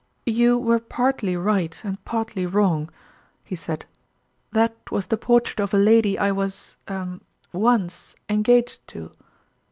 "You 0.25 0.57
were 0.57 0.79
partly 0.79 1.37
right 1.37 1.79
and 1.83 2.03
partly 2.05 2.47
wrong," 2.47 2.89
he 3.43 3.55
said:" 3.55 3.85
that 4.51 4.75
was 4.89 5.05
the 5.05 5.15
portrait 5.15 5.59
of 5.59 5.75
a 5.75 5.77
lady 5.77 6.17
I 6.17 6.31
was 6.31 6.75
er 6.89 7.19
once 7.53 8.15
engaged 8.27 8.87
to." 8.87 9.11